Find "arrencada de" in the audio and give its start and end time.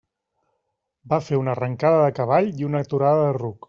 1.55-2.19